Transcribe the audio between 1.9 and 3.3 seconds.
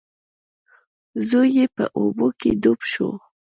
اوبو کې ډوب شو.